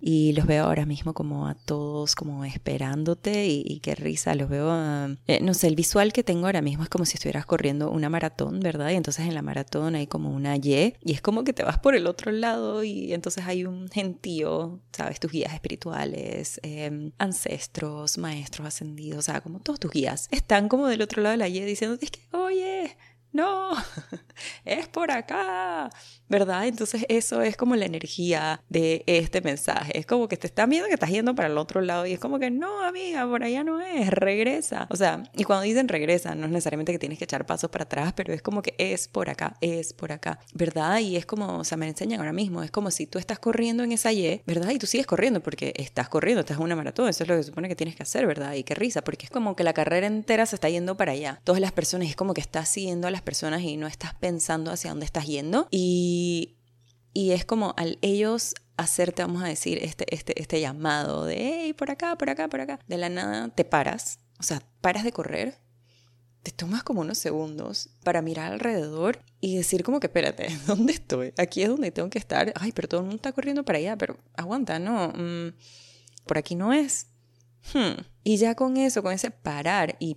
y 0.00 0.32
los 0.32 0.46
veo 0.46 0.64
ahora 0.64 0.86
mismo 0.86 1.14
como 1.14 1.46
a 1.46 1.54
todos 1.54 2.14
como 2.14 2.44
esperándote 2.44 3.46
y, 3.46 3.80
qué 3.80 3.94
risa, 3.94 4.34
los 4.34 4.48
veo, 4.48 4.70
eh, 5.26 5.40
no 5.42 5.54
sé, 5.54 5.68
el 5.68 5.76
visual 5.76 6.12
que 6.12 6.24
tengo 6.24 6.46
ahora 6.46 6.62
mismo 6.62 6.82
es 6.82 6.88
como 6.88 7.04
si 7.04 7.14
estuvieras 7.14 7.46
corriendo 7.46 7.90
una 7.90 8.08
maratón, 8.08 8.60
¿verdad? 8.60 8.90
Y 8.90 8.94
entonces 8.94 9.26
en 9.26 9.34
la 9.34 9.42
maratón 9.42 9.94
hay 9.94 10.06
como 10.06 10.30
una 10.30 10.56
Y 10.56 10.94
y 11.02 11.12
es 11.12 11.20
como 11.20 11.44
que 11.44 11.52
te 11.52 11.64
vas 11.64 11.78
por 11.78 11.94
el 11.94 12.06
otro 12.06 12.32
lado 12.32 12.84
y 12.84 13.12
entonces 13.12 13.44
hay 13.46 13.64
un 13.64 13.88
gentío, 13.88 14.80
¿sabes? 14.92 15.20
Tus 15.20 15.32
guías 15.32 15.52
espirituales, 15.52 16.60
em, 16.62 17.12
ancestros, 17.18 18.18
maestros 18.18 18.68
ascendidos, 18.68 19.18
o 19.18 19.22
sea, 19.22 19.40
como 19.40 19.60
todos 19.60 19.80
tus 19.80 19.90
guías 19.90 20.28
están 20.30 20.68
como 20.68 20.86
del 20.86 21.02
otro 21.02 21.22
lado 21.22 21.32
de 21.32 21.38
la 21.38 21.48
Y 21.48 21.60
diciendo, 21.60 21.98
es 22.00 22.10
que, 22.10 22.20
oye, 22.36 22.96
no, 23.32 23.70
es 24.64 24.88
por 24.88 25.10
acá, 25.10 25.90
¿verdad? 26.28 26.66
Entonces 26.66 27.04
eso 27.08 27.42
es 27.42 27.56
como 27.56 27.76
la 27.76 27.86
energía 27.86 28.62
de 28.68 29.02
este 29.06 29.40
mensaje. 29.40 29.98
Es 29.98 30.06
como 30.06 30.28
que 30.28 30.36
te 30.36 30.46
están 30.46 30.70
viendo 30.70 30.88
que 30.88 30.94
estás 30.94 31.10
yendo 31.10 31.34
para 31.34 31.48
el 31.48 31.58
otro 31.58 31.80
lado 31.80 32.06
y 32.06 32.12
es 32.12 32.18
como 32.18 32.38
que 32.38 32.50
no, 32.50 32.82
amiga, 32.82 33.26
por 33.26 33.42
allá 33.42 33.64
no 33.64 33.80
es, 33.80 34.10
regresa. 34.10 34.86
O 34.90 34.96
sea, 34.96 35.22
y 35.36 35.44
cuando 35.44 35.62
dicen 35.62 35.88
regresa, 35.88 36.34
no 36.34 36.46
es 36.46 36.52
necesariamente 36.52 36.92
que 36.92 36.98
tienes 36.98 37.18
que 37.18 37.24
echar 37.24 37.46
pasos 37.46 37.70
para 37.70 37.84
atrás, 37.84 38.12
pero 38.14 38.32
es 38.32 38.42
como 38.42 38.62
que 38.62 38.74
es 38.78 39.08
por 39.08 39.30
acá, 39.30 39.56
es 39.60 39.92
por 39.92 40.12
acá, 40.12 40.40
¿verdad? 40.54 40.98
Y 40.98 41.16
es 41.16 41.26
como, 41.26 41.58
o 41.58 41.64
sea, 41.64 41.76
me 41.76 41.88
enseñan 41.88 42.20
ahora 42.20 42.32
mismo, 42.32 42.62
es 42.62 42.70
como 42.70 42.90
si 42.90 43.06
tú 43.06 43.18
estás 43.18 43.38
corriendo 43.38 43.82
en 43.82 43.92
esa 43.92 44.12
Y, 44.12 44.42
¿verdad? 44.46 44.70
Y 44.70 44.78
tú 44.78 44.86
sigues 44.86 45.06
corriendo 45.06 45.40
porque 45.40 45.72
estás 45.76 46.08
corriendo, 46.08 46.40
estás 46.40 46.56
en 46.58 46.64
una 46.64 46.76
maratón, 46.76 47.08
eso 47.08 47.24
es 47.24 47.28
lo 47.28 47.36
que 47.36 47.42
supone 47.42 47.68
que 47.68 47.76
tienes 47.76 47.96
que 47.96 48.02
hacer, 48.02 48.26
¿verdad? 48.26 48.54
Y 48.54 48.64
qué 48.64 48.74
risa, 48.74 49.02
porque 49.02 49.26
es 49.26 49.30
como 49.30 49.56
que 49.56 49.64
la 49.64 49.72
carrera 49.72 50.06
entera 50.06 50.46
se 50.46 50.56
está 50.56 50.68
yendo 50.68 50.96
para 50.96 51.12
allá. 51.12 51.40
Todas 51.44 51.60
las 51.60 51.72
personas, 51.72 52.08
es 52.08 52.16
como 52.16 52.34
que 52.34 52.40
estás 52.40 52.68
siguiendo 52.68 53.06
a 53.08 53.10
las 53.10 53.19
personas 53.22 53.62
y 53.62 53.76
no 53.76 53.86
estás 53.86 54.14
pensando 54.14 54.70
hacia 54.70 54.90
dónde 54.90 55.06
estás 55.06 55.26
yendo. 55.26 55.68
Y, 55.70 56.56
y 57.12 57.30
es 57.32 57.44
como 57.44 57.74
al 57.76 57.98
ellos 58.02 58.54
hacerte, 58.76 59.22
vamos 59.22 59.42
a 59.42 59.46
decir, 59.46 59.78
este, 59.82 60.14
este, 60.14 60.40
este 60.40 60.60
llamado 60.60 61.24
de, 61.24 61.36
hey, 61.38 61.72
por 61.72 61.90
acá, 61.90 62.16
por 62.16 62.30
acá, 62.30 62.48
por 62.48 62.60
acá, 62.60 62.80
de 62.86 62.96
la 62.96 63.08
nada 63.08 63.48
te 63.48 63.64
paras, 63.64 64.20
o 64.38 64.42
sea, 64.42 64.62
paras 64.80 65.04
de 65.04 65.12
correr 65.12 65.58
te 66.42 66.52
tomas 66.52 66.82
como 66.82 67.02
unos 67.02 67.18
segundos 67.18 67.90
para 68.02 68.22
mirar 68.22 68.52
alrededor 68.52 69.22
y 69.40 69.56
decir 69.56 69.84
como 69.84 70.00
que 70.00 70.06
espérate, 70.06 70.48
¿dónde 70.66 70.92
estoy? 70.92 71.32
Aquí 71.36 71.62
es 71.62 71.68
donde 71.68 71.90
tengo 71.90 72.08
que 72.10 72.18
estar. 72.18 72.52
Ay, 72.56 72.72
pero 72.72 72.88
todo 72.88 73.00
el 73.00 73.06
mundo 73.06 73.16
está 73.16 73.32
corriendo 73.32 73.64
para 73.64 73.78
allá, 73.78 73.96
pero 73.96 74.18
aguanta, 74.36 74.78
no, 74.78 75.08
mm, 75.08 75.54
por 76.26 76.38
aquí 76.38 76.54
no 76.54 76.72
es. 76.72 77.06
Hmm. 77.74 78.00
Y 78.24 78.38
ya 78.38 78.54
con 78.54 78.76
eso, 78.76 79.02
con 79.02 79.12
ese 79.12 79.30
parar 79.30 79.96
y 79.98 80.16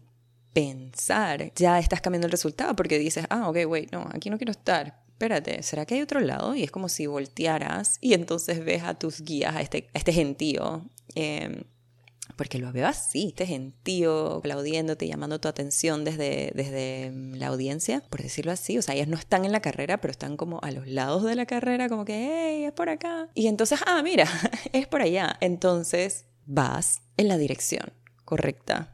pensar, 0.53 1.51
ya 1.55 1.79
estás 1.79 2.01
cambiando 2.01 2.27
el 2.27 2.31
resultado 2.31 2.75
porque 2.75 2.99
dices, 2.99 3.25
ah, 3.29 3.49
ok, 3.49 3.57
wait, 3.67 3.91
no, 3.91 4.07
aquí 4.13 4.29
no 4.29 4.37
quiero 4.37 4.51
estar. 4.51 5.01
Espérate, 5.09 5.63
¿será 5.63 5.85
que 5.85 5.95
hay 5.95 6.01
otro 6.01 6.19
lado? 6.19 6.55
Y 6.55 6.63
es 6.63 6.71
como 6.71 6.89
si 6.89 7.07
voltearas 7.07 7.97
y 8.01 8.13
entonces 8.13 8.63
ves 8.63 8.83
a 8.83 8.93
tus 8.95 9.21
guías, 9.21 9.55
a 9.55 9.61
este, 9.61 9.89
a 9.93 9.97
este 9.97 10.13
gentío. 10.13 10.89
Eh, 11.15 11.65
porque 12.35 12.57
lo 12.57 12.71
veo 12.71 12.87
así, 12.87 13.27
este 13.27 13.45
gentío 13.45 14.37
aplaudiéndote, 14.37 15.07
llamando 15.07 15.39
tu 15.39 15.47
atención 15.47 16.03
desde, 16.03 16.51
desde 16.55 17.11
mm, 17.11 17.35
la 17.35 17.47
audiencia, 17.47 18.01
por 18.09 18.21
decirlo 18.21 18.51
así. 18.51 18.77
O 18.77 18.81
sea, 18.81 18.95
ellas 18.95 19.07
no 19.07 19.17
están 19.17 19.45
en 19.45 19.51
la 19.51 19.61
carrera, 19.61 19.99
pero 20.01 20.11
están 20.11 20.37
como 20.37 20.59
a 20.61 20.71
los 20.71 20.87
lados 20.87 21.23
de 21.23 21.35
la 21.35 21.45
carrera, 21.45 21.89
como 21.89 22.05
que, 22.05 22.13
hey, 22.13 22.65
es 22.65 22.71
por 22.71 22.89
acá. 22.89 23.29
Y 23.33 23.47
entonces, 23.47 23.79
ah, 23.85 24.01
mira, 24.03 24.27
es 24.73 24.87
por 24.87 25.01
allá. 25.01 25.37
Entonces 25.41 26.25
vas 26.45 27.01
en 27.17 27.27
la 27.27 27.37
dirección 27.37 27.93
correcta 28.25 28.92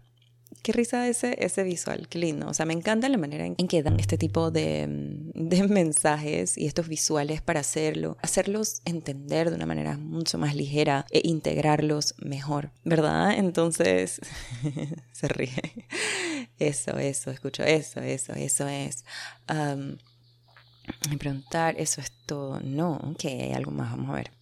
qué 0.62 0.72
risa 0.72 1.08
ese, 1.08 1.36
ese 1.39 1.63
visual, 1.63 2.08
qué 2.08 2.20
lindo. 2.20 2.48
O 2.48 2.54
sea, 2.54 2.66
me 2.66 2.74
encanta 2.74 3.10
la 3.10 3.18
manera 3.18 3.46
en, 3.46 3.56
que 3.56 3.84
dan 3.84 4.00
este 4.00 4.18
tipo 4.18 4.51
de, 4.51 4.86
de, 5.34 5.63
mensajes 5.68 6.58
y 6.58 6.66
estos 6.66 6.88
visuales 6.88 7.42
para 7.42 7.60
hacerlo, 7.60 8.18
hacerlos 8.22 8.82
entender 8.86 9.50
de 9.50 9.56
una 9.56 9.66
manera 9.66 9.98
mucho 9.98 10.38
más 10.38 10.56
ligera 10.56 11.06
e 11.12 11.22
integrarlos 11.24 12.16
mejor, 12.20 12.72
¿verdad? 12.84 13.38
Entonces, 13.38 14.20
se 15.12 15.28
ríe. 15.28 15.86
Eso, 16.58 16.98
eso, 16.98 17.32
escucho 17.32 17.63
eso, 17.63 18.01
eso, 18.01 18.34
eso 18.34 18.68
es. 18.68 19.06
Um, 19.50 19.98
preguntar, 21.18 21.75
eso 21.78 22.01
es 22.01 22.12
todo. 22.25 22.60
No, 22.60 22.96
ok, 22.96 23.25
hay 23.25 23.54
algo 23.54 23.72
más, 23.72 23.92
vamos 23.92 24.10
a 24.10 24.13
ver. 24.13 24.38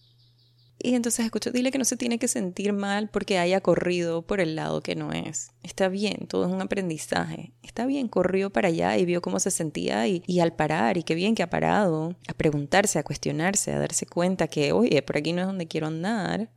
Y 0.80 0.94
entonces 0.94 1.24
escucho, 1.24 1.50
dile 1.50 1.72
que 1.72 1.78
no 1.78 1.84
se 1.84 1.96
tiene 1.96 2.20
que 2.20 2.28
sentir 2.28 2.72
mal 2.72 3.08
porque 3.08 3.38
haya 3.38 3.60
corrido 3.60 4.22
por 4.22 4.40
el 4.40 4.54
lado 4.54 4.80
que 4.80 4.94
no 4.94 5.12
es. 5.12 5.50
Está 5.64 5.88
bien, 5.88 6.28
todo 6.28 6.46
es 6.46 6.52
un 6.52 6.62
aprendizaje. 6.62 7.52
Está 7.64 7.84
bien, 7.84 8.06
corrió 8.06 8.50
para 8.50 8.68
allá 8.68 8.96
y 8.96 9.04
vio 9.04 9.20
cómo 9.20 9.40
se 9.40 9.50
sentía 9.50 10.06
y, 10.06 10.22
y 10.26 10.38
al 10.38 10.54
parar, 10.54 10.96
y 10.96 11.02
qué 11.02 11.16
bien 11.16 11.34
que 11.34 11.42
ha 11.42 11.50
parado, 11.50 12.14
a 12.28 12.34
preguntarse, 12.34 13.00
a 13.00 13.02
cuestionarse, 13.02 13.72
a 13.72 13.80
darse 13.80 14.06
cuenta 14.06 14.46
que, 14.46 14.70
oye, 14.70 15.02
por 15.02 15.16
aquí 15.16 15.32
no 15.32 15.40
es 15.40 15.48
donde 15.48 15.66
quiero 15.66 15.88
andar. 15.88 16.52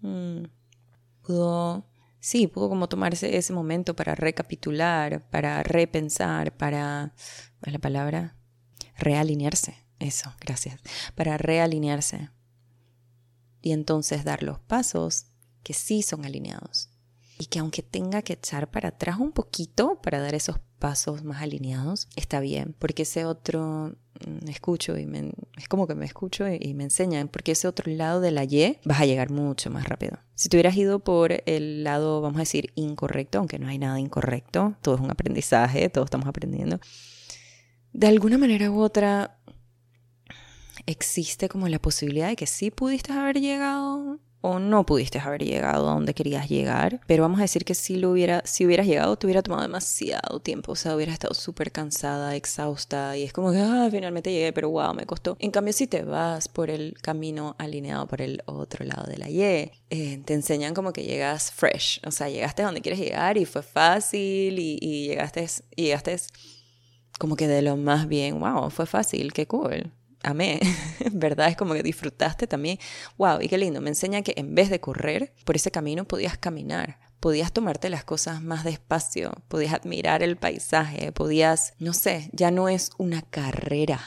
Mm. 0.00 0.46
Pudo, 1.22 1.86
sí, 2.18 2.48
pudo 2.48 2.68
como 2.68 2.88
tomarse 2.88 3.36
ese 3.36 3.52
momento 3.52 3.94
para 3.94 4.16
recapitular, 4.16 5.28
para 5.30 5.62
repensar, 5.62 6.56
para, 6.56 7.14
¿cuál 7.60 7.68
es 7.68 7.72
la 7.74 7.78
palabra? 7.78 8.36
Realinearse. 8.98 9.76
Eso, 10.00 10.32
gracias. 10.40 10.80
Para 11.14 11.38
realinearse 11.38 12.30
y 13.66 13.72
entonces 13.72 14.22
dar 14.22 14.44
los 14.44 14.60
pasos 14.60 15.26
que 15.64 15.72
sí 15.72 16.02
son 16.02 16.24
alineados. 16.24 16.88
Y 17.36 17.46
que 17.46 17.58
aunque 17.58 17.82
tenga 17.82 18.22
que 18.22 18.34
echar 18.34 18.70
para 18.70 18.90
atrás 18.90 19.18
un 19.18 19.32
poquito 19.32 20.00
para 20.00 20.20
dar 20.20 20.36
esos 20.36 20.60
pasos 20.78 21.24
más 21.24 21.42
alineados, 21.42 22.06
está 22.14 22.38
bien, 22.38 22.76
porque 22.78 23.02
ese 23.02 23.24
otro 23.24 23.96
mm, 24.24 24.48
escucho 24.48 24.96
y 24.96 25.06
me, 25.06 25.32
es 25.56 25.66
como 25.66 25.88
que 25.88 25.96
me 25.96 26.04
escucho 26.04 26.46
y, 26.48 26.74
me 26.74 26.84
enseñan, 26.84 27.26
porque 27.26 27.52
ese 27.52 27.66
otro 27.66 27.90
lado 27.90 28.20
de 28.20 28.30
la 28.30 28.44
Y 28.44 28.78
vas 28.84 29.00
a 29.00 29.06
llegar 29.06 29.30
mucho 29.30 29.68
más 29.68 29.88
rápido. 29.88 30.16
Si 30.36 30.48
te 30.48 30.56
hubieras 30.56 30.76
ido 30.76 31.00
por 31.00 31.42
el 31.46 31.82
lado, 31.82 32.20
vamos 32.20 32.36
a 32.36 32.42
decir, 32.42 32.70
incorrecto, 32.76 33.38
aunque 33.38 33.58
no 33.58 33.66
hay 33.66 33.80
nada 33.80 33.98
incorrecto, 33.98 34.76
todo 34.80 34.94
es 34.94 35.00
un 35.00 35.10
aprendizaje, 35.10 35.88
todos 35.88 36.06
estamos 36.06 36.28
aprendiendo, 36.28 36.78
de 37.92 38.06
alguna 38.06 38.38
manera 38.38 38.70
u 38.70 38.80
otra 38.80 39.40
existe 40.86 41.48
como 41.48 41.68
la 41.68 41.78
posibilidad 41.78 42.28
de 42.28 42.36
que 42.36 42.46
sí 42.46 42.70
pudiste 42.70 43.12
haber 43.12 43.40
llegado 43.40 44.20
o 44.48 44.60
no 44.60 44.86
pudiste 44.86 45.18
haber 45.18 45.42
llegado 45.42 45.88
a 45.88 45.94
donde 45.94 46.14
querías 46.14 46.48
llegar, 46.48 47.00
pero 47.08 47.24
vamos 47.24 47.40
a 47.40 47.42
decir 47.42 47.64
que 47.64 47.74
si 47.74 47.96
lo 47.96 48.12
hubiera, 48.12 48.42
si 48.44 48.64
hubieras 48.64 48.86
llegado, 48.86 49.16
te 49.16 49.26
hubiera 49.26 49.42
tomado 49.42 49.62
demasiado 49.62 50.38
tiempo, 50.38 50.72
o 50.72 50.76
sea, 50.76 50.94
hubieras 50.94 51.14
estado 51.14 51.34
súper 51.34 51.72
cansada, 51.72 52.36
exhausta, 52.36 53.16
y 53.16 53.24
es 53.24 53.32
como 53.32 53.50
que, 53.50 53.58
ah, 53.58 53.88
finalmente 53.90 54.30
llegué, 54.30 54.52
pero 54.52 54.70
wow, 54.70 54.94
me 54.94 55.04
costó. 55.04 55.36
En 55.40 55.50
cambio, 55.50 55.72
si 55.72 55.88
te 55.88 56.02
vas 56.02 56.46
por 56.46 56.70
el 56.70 56.94
camino 57.02 57.56
alineado 57.58 58.06
por 58.06 58.22
el 58.22 58.42
otro 58.46 58.84
lado 58.84 59.10
de 59.10 59.18
la 59.18 59.28
Y, 59.28 59.42
eh, 59.42 59.72
te 60.24 60.34
enseñan 60.34 60.74
como 60.74 60.92
que 60.92 61.02
llegas 61.02 61.50
fresh, 61.50 62.00
o 62.06 62.12
sea, 62.12 62.28
llegaste 62.28 62.62
a 62.62 62.66
donde 62.66 62.82
quieres 62.82 63.00
llegar 63.00 63.38
y 63.38 63.46
fue 63.46 63.64
fácil 63.64 64.60
y, 64.60 64.78
y 64.80 65.08
llegaste, 65.08 65.44
y 65.74 65.84
llegaste 65.84 66.16
como 67.18 67.34
que 67.34 67.48
de 67.48 67.62
lo 67.62 67.76
más 67.76 68.06
bien, 68.06 68.38
wow, 68.38 68.70
fue 68.70 68.86
fácil, 68.86 69.32
qué 69.32 69.48
cool 69.48 69.92
amé, 70.22 70.60
¿verdad? 71.12 71.48
Es 71.48 71.56
como 71.56 71.74
que 71.74 71.82
disfrutaste 71.82 72.46
también. 72.46 72.78
Wow, 73.18 73.40
y 73.40 73.48
qué 73.48 73.58
lindo, 73.58 73.80
me 73.80 73.90
enseña 73.90 74.22
que 74.22 74.34
en 74.36 74.54
vez 74.54 74.70
de 74.70 74.80
correr 74.80 75.34
por 75.44 75.56
ese 75.56 75.70
camino 75.70 76.04
podías 76.04 76.38
caminar, 76.38 76.98
podías 77.20 77.52
tomarte 77.52 77.90
las 77.90 78.04
cosas 78.04 78.42
más 78.42 78.64
despacio, 78.64 79.32
podías 79.48 79.74
admirar 79.74 80.22
el 80.22 80.36
paisaje, 80.36 81.12
podías, 81.12 81.74
no 81.78 81.92
sé, 81.92 82.30
ya 82.32 82.50
no 82.50 82.68
es 82.68 82.90
una 82.98 83.22
carrera. 83.22 84.00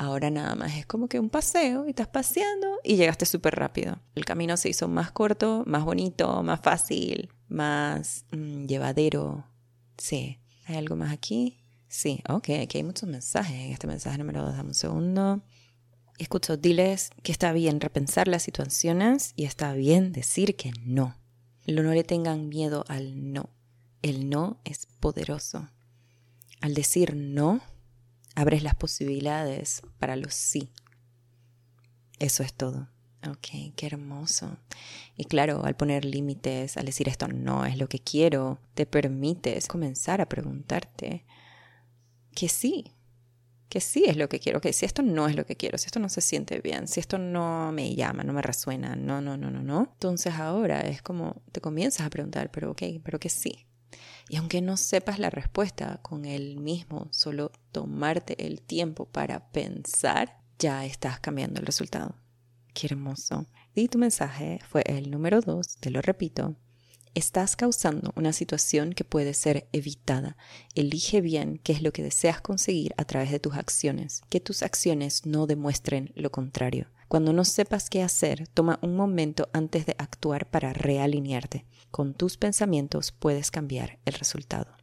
Ahora 0.00 0.30
nada 0.30 0.54
más 0.54 0.76
es 0.76 0.86
como 0.86 1.08
que 1.08 1.18
un 1.18 1.28
paseo 1.28 1.86
y 1.86 1.90
estás 1.90 2.06
paseando 2.06 2.68
y 2.84 2.96
llegaste 2.96 3.26
súper 3.26 3.56
rápido. 3.56 3.98
El 4.14 4.24
camino 4.24 4.56
se 4.56 4.68
hizo 4.68 4.86
más 4.86 5.10
corto, 5.10 5.64
más 5.66 5.84
bonito, 5.84 6.42
más 6.44 6.60
fácil, 6.60 7.30
más 7.48 8.24
mm, 8.30 8.66
llevadero. 8.66 9.44
Sí. 9.96 10.38
¿Hay 10.68 10.76
algo 10.76 10.96
más 10.96 11.12
aquí? 11.12 11.57
Sí, 11.88 12.22
ok, 12.28 12.50
aquí 12.62 12.78
hay 12.78 12.84
muchos 12.84 13.08
mensajes. 13.08 13.54
En 13.54 13.72
este 13.72 13.86
mensaje 13.86 14.18
número 14.18 14.42
dos, 14.42 14.56
dame 14.56 14.68
un 14.68 14.74
segundo. 14.74 15.42
Escucho, 16.18 16.56
diles 16.56 17.10
que 17.22 17.32
está 17.32 17.52
bien 17.52 17.80
repensar 17.80 18.28
las 18.28 18.42
situaciones 18.42 19.32
y 19.36 19.44
está 19.44 19.72
bien 19.72 20.12
decir 20.12 20.56
que 20.56 20.72
no. 20.84 21.16
No 21.66 21.82
le 21.82 22.04
tengan 22.04 22.48
miedo 22.48 22.84
al 22.88 23.32
no. 23.32 23.50
El 24.02 24.28
no 24.28 24.60
es 24.64 24.86
poderoso. 25.00 25.68
Al 26.60 26.74
decir 26.74 27.14
no, 27.14 27.60
abres 28.34 28.62
las 28.62 28.74
posibilidades 28.74 29.82
para 29.98 30.16
los 30.16 30.34
sí. 30.34 30.72
Eso 32.18 32.42
es 32.42 32.52
todo. 32.52 32.88
Ok, 33.26 33.74
qué 33.76 33.86
hermoso. 33.86 34.56
Y 35.16 35.24
claro, 35.24 35.64
al 35.64 35.76
poner 35.76 36.04
límites, 36.04 36.76
al 36.76 36.86
decir 36.86 37.08
esto 37.08 37.28
no 37.28 37.64
es 37.64 37.78
lo 37.78 37.88
que 37.88 37.98
quiero, 37.98 38.60
te 38.74 38.86
permites 38.86 39.66
comenzar 39.66 40.20
a 40.20 40.28
preguntarte, 40.28 41.24
que 42.38 42.48
sí, 42.48 42.94
que 43.68 43.80
sí 43.80 44.04
es 44.06 44.16
lo 44.16 44.28
que 44.28 44.38
quiero, 44.38 44.60
que 44.60 44.72
si 44.72 44.86
esto 44.86 45.02
no 45.02 45.26
es 45.26 45.34
lo 45.34 45.44
que 45.44 45.56
quiero, 45.56 45.76
si 45.76 45.86
esto 45.86 45.98
no 45.98 46.08
se 46.08 46.20
siente 46.20 46.60
bien, 46.60 46.86
si 46.86 47.00
esto 47.00 47.18
no 47.18 47.72
me 47.72 47.96
llama, 47.96 48.22
no 48.22 48.32
me 48.32 48.42
resuena, 48.42 48.94
no, 48.94 49.20
no, 49.20 49.36
no, 49.36 49.50
no, 49.50 49.60
no. 49.60 49.90
Entonces 49.94 50.34
ahora 50.34 50.82
es 50.82 51.02
como 51.02 51.42
te 51.50 51.60
comienzas 51.60 52.06
a 52.06 52.10
preguntar, 52.10 52.52
pero 52.52 52.70
ok, 52.70 52.82
pero 53.02 53.18
que 53.18 53.28
sí. 53.28 53.66
Y 54.28 54.36
aunque 54.36 54.62
no 54.62 54.76
sepas 54.76 55.18
la 55.18 55.30
respuesta 55.30 55.98
con 56.00 56.26
el 56.26 56.58
mismo, 56.58 57.08
solo 57.10 57.50
tomarte 57.72 58.46
el 58.46 58.62
tiempo 58.62 59.06
para 59.06 59.50
pensar, 59.50 60.38
ya 60.60 60.84
estás 60.84 61.18
cambiando 61.18 61.58
el 61.58 61.66
resultado. 61.66 62.14
Qué 62.72 62.86
hermoso. 62.86 63.46
Y 63.74 63.88
tu 63.88 63.98
mensaje 63.98 64.60
fue 64.68 64.84
el 64.86 65.10
número 65.10 65.40
dos, 65.40 65.76
te 65.78 65.90
lo 65.90 66.02
repito, 66.02 66.54
Estás 67.14 67.56
causando 67.56 68.12
una 68.16 68.32
situación 68.32 68.92
que 68.92 69.04
puede 69.04 69.34
ser 69.34 69.68
evitada. 69.72 70.36
Elige 70.74 71.20
bien 71.20 71.58
qué 71.62 71.72
es 71.72 71.82
lo 71.82 71.92
que 71.92 72.02
deseas 72.02 72.40
conseguir 72.40 72.94
a 72.96 73.04
través 73.04 73.30
de 73.30 73.40
tus 73.40 73.54
acciones. 73.54 74.22
Que 74.28 74.40
tus 74.40 74.62
acciones 74.62 75.26
no 75.26 75.46
demuestren 75.46 76.12
lo 76.14 76.30
contrario. 76.30 76.88
Cuando 77.08 77.32
no 77.32 77.44
sepas 77.44 77.88
qué 77.88 78.02
hacer, 78.02 78.48
toma 78.48 78.78
un 78.82 78.94
momento 78.94 79.48
antes 79.52 79.86
de 79.86 79.96
actuar 79.98 80.50
para 80.50 80.72
realinearte. 80.72 81.64
Con 81.90 82.14
tus 82.14 82.36
pensamientos 82.36 83.12
puedes 83.12 83.50
cambiar 83.50 83.98
el 84.04 84.12
resultado. 84.12 84.76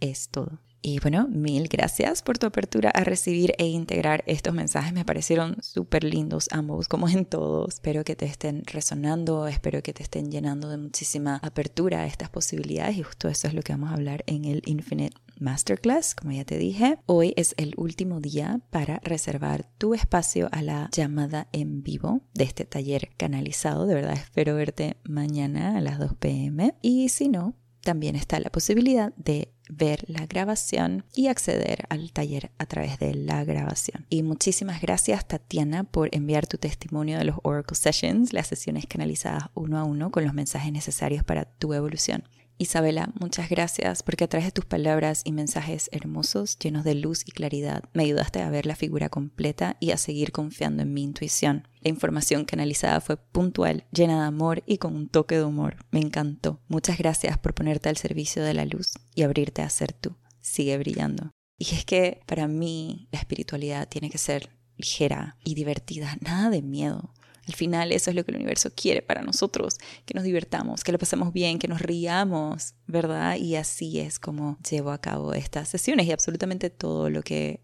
Es 0.00 0.28
todo. 0.28 0.58
Y 0.82 1.00
bueno, 1.00 1.26
mil 1.28 1.68
gracias 1.68 2.22
por 2.22 2.38
tu 2.38 2.46
apertura 2.46 2.90
a 2.90 3.02
recibir 3.02 3.54
e 3.58 3.66
integrar 3.66 4.22
estos 4.26 4.54
mensajes. 4.54 4.92
Me 4.92 5.04
parecieron 5.04 5.56
súper 5.62 6.04
lindos 6.04 6.48
ambos, 6.52 6.88
como 6.88 7.08
en 7.08 7.24
todos. 7.24 7.74
Espero 7.74 8.04
que 8.04 8.16
te 8.16 8.26
estén 8.26 8.62
resonando, 8.64 9.46
espero 9.46 9.82
que 9.82 9.92
te 9.92 10.02
estén 10.02 10.30
llenando 10.30 10.68
de 10.68 10.76
muchísima 10.76 11.40
apertura 11.42 12.02
a 12.02 12.06
estas 12.06 12.30
posibilidades 12.30 12.96
y 12.96 13.02
justo 13.02 13.28
eso 13.28 13.48
es 13.48 13.54
lo 13.54 13.62
que 13.62 13.72
vamos 13.72 13.90
a 13.90 13.94
hablar 13.94 14.22
en 14.26 14.44
el 14.44 14.62
Infinite 14.66 15.16
Masterclass, 15.38 16.14
como 16.14 16.32
ya 16.32 16.44
te 16.44 16.58
dije. 16.58 16.98
Hoy 17.06 17.34
es 17.36 17.54
el 17.58 17.74
último 17.76 18.20
día 18.20 18.60
para 18.70 19.00
reservar 19.02 19.66
tu 19.78 19.94
espacio 19.94 20.48
a 20.52 20.62
la 20.62 20.88
llamada 20.92 21.48
en 21.52 21.82
vivo 21.82 22.20
de 22.34 22.44
este 22.44 22.64
taller 22.64 23.10
canalizado. 23.16 23.86
De 23.86 23.94
verdad 23.94 24.14
espero 24.14 24.54
verte 24.54 24.96
mañana 25.04 25.76
a 25.76 25.80
las 25.80 25.98
2 25.98 26.14
pm. 26.14 26.74
Y 26.80 27.08
si 27.08 27.28
no, 27.28 27.54
también 27.82 28.16
está 28.16 28.40
la 28.40 28.50
posibilidad 28.50 29.14
de 29.16 29.52
ver 29.68 30.04
la 30.08 30.26
grabación 30.26 31.04
y 31.14 31.28
acceder 31.28 31.86
al 31.88 32.12
taller 32.12 32.50
a 32.58 32.66
través 32.66 32.98
de 32.98 33.14
la 33.14 33.44
grabación. 33.44 34.06
Y 34.08 34.22
muchísimas 34.22 34.80
gracias 34.80 35.26
Tatiana 35.26 35.84
por 35.84 36.14
enviar 36.14 36.46
tu 36.46 36.58
testimonio 36.58 37.18
de 37.18 37.24
los 37.24 37.36
Oracle 37.42 37.76
Sessions, 37.76 38.32
las 38.32 38.46
sesiones 38.46 38.86
canalizadas 38.86 39.44
uno 39.54 39.78
a 39.78 39.84
uno 39.84 40.10
con 40.10 40.24
los 40.24 40.34
mensajes 40.34 40.72
necesarios 40.72 41.24
para 41.24 41.44
tu 41.44 41.72
evolución. 41.72 42.24
Isabela, 42.58 43.12
muchas 43.20 43.50
gracias 43.50 44.02
porque 44.02 44.24
a 44.24 44.28
través 44.28 44.46
de 44.46 44.52
tus 44.52 44.64
palabras 44.64 45.20
y 45.24 45.32
mensajes 45.32 45.90
hermosos, 45.92 46.58
llenos 46.58 46.84
de 46.84 46.94
luz 46.94 47.22
y 47.26 47.32
claridad, 47.32 47.84
me 47.92 48.04
ayudaste 48.04 48.40
a 48.40 48.48
ver 48.48 48.64
la 48.64 48.76
figura 48.76 49.10
completa 49.10 49.76
y 49.78 49.90
a 49.90 49.98
seguir 49.98 50.32
confiando 50.32 50.82
en 50.82 50.94
mi 50.94 51.02
intuición. 51.02 51.68
La 51.82 51.90
información 51.90 52.46
canalizada 52.46 53.02
fue 53.02 53.18
puntual, 53.18 53.84
llena 53.92 54.22
de 54.22 54.26
amor 54.26 54.62
y 54.66 54.78
con 54.78 54.96
un 54.96 55.08
toque 55.08 55.36
de 55.36 55.44
humor. 55.44 55.76
Me 55.90 56.00
encantó. 56.00 56.60
Muchas 56.66 56.96
gracias 56.96 57.36
por 57.36 57.54
ponerte 57.54 57.90
al 57.90 57.98
servicio 57.98 58.42
de 58.42 58.54
la 58.54 58.64
luz 58.64 58.94
y 59.14 59.22
abrirte 59.22 59.60
a 59.60 59.68
ser 59.68 59.92
tú. 59.92 60.16
Sigue 60.40 60.78
brillando. 60.78 61.32
Y 61.58 61.74
es 61.74 61.84
que 61.84 62.20
para 62.26 62.48
mí 62.48 63.08
la 63.12 63.18
espiritualidad 63.18 63.86
tiene 63.88 64.08
que 64.08 64.18
ser 64.18 64.50
ligera 64.78 65.36
y 65.44 65.54
divertida, 65.54 66.16
nada 66.20 66.50
de 66.50 66.62
miedo. 66.62 67.12
Al 67.46 67.54
final 67.54 67.92
eso 67.92 68.10
es 68.10 68.16
lo 68.16 68.24
que 68.24 68.32
el 68.32 68.36
universo 68.36 68.70
quiere 68.74 69.02
para 69.02 69.22
nosotros, 69.22 69.74
que 70.04 70.14
nos 70.14 70.24
divertamos, 70.24 70.82
que 70.82 70.92
lo 70.92 70.98
pasemos 70.98 71.32
bien, 71.32 71.58
que 71.58 71.68
nos 71.68 71.80
riamos, 71.80 72.74
¿verdad? 72.86 73.36
Y 73.36 73.56
así 73.56 74.00
es 74.00 74.18
como 74.18 74.58
llevo 74.68 74.90
a 74.90 75.00
cabo 75.00 75.34
estas 75.34 75.68
sesiones 75.68 76.06
y 76.06 76.12
absolutamente 76.12 76.70
todo 76.70 77.10
lo 77.10 77.22
que, 77.22 77.60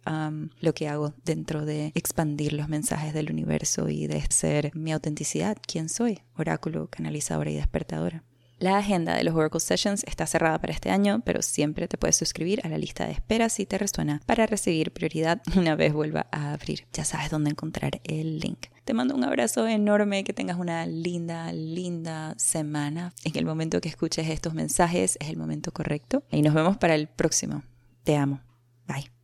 lo 0.61 0.75
que 0.75 0.89
hago 0.89 1.15
dentro 1.25 1.65
de 1.65 1.93
expandir 1.95 2.53
los 2.53 2.69
mensajes 2.69 3.13
del 3.13 3.31
universo 3.31 3.89
y 3.89 4.07
de 4.07 4.23
ser 4.31 4.71
mi 4.75 4.93
autenticidad, 4.93 5.57
quién 5.67 5.89
soy, 5.89 6.21
oráculo, 6.37 6.89
canalizadora 6.89 7.51
y 7.51 7.57
despertadora. 7.57 8.25
La 8.63 8.79
agenda 8.79 9.17
de 9.17 9.25
los 9.25 9.35
Oracle 9.35 9.59
Sessions 9.59 10.05
está 10.07 10.25
cerrada 10.25 10.61
para 10.61 10.73
este 10.73 10.91
año, 10.91 11.21
pero 11.25 11.43
siempre 11.43 11.89
te 11.89 11.99
puedes 11.99 12.15
suscribir 12.15 12.61
a 12.65 12.69
la 12.69 12.79
lista 12.79 13.07
de 13.07 13.13
espera 13.13 13.49
si 13.49 13.67
te 13.67 13.77
resuena 13.77 14.21
para 14.25 14.47
recibir 14.47 14.93
prioridad 14.93 15.43
una 15.57 15.75
vez 15.75 15.93
vuelva 15.93 16.29
a 16.31 16.53
abrir. 16.53 16.87
Ya 16.93 17.05
sabes 17.05 17.29
dónde 17.29 17.51
encontrar 17.51 18.01
el 18.05 18.39
link. 18.39 18.67
Te 18.85 18.95
mando 18.95 19.15
un 19.15 19.25
abrazo 19.25 19.67
enorme, 19.69 20.25
que 20.25 20.33
tengas 20.33 20.59
una 20.59 20.87
linda, 20.87 21.53
linda 21.53 22.35
semana. 22.37 23.13
En 23.25 23.37
el 23.37 23.45
momento 23.45 23.81
que 23.81 23.89
escuches 23.89 24.29
estos 24.29 24.55
mensajes 24.55 25.17
es 25.21 25.29
el 25.29 25.37
momento 25.37 25.73
correcto 25.73 26.25
y 26.31 26.43
nos 26.43 26.55
vemos 26.55 26.77
para 26.79 26.95
el 26.95 27.07
próximo. 27.07 27.63
Te 28.03 28.17
amo. 28.17 28.41
Bye. 28.87 29.22